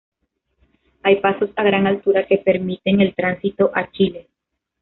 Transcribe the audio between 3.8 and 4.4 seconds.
Chile.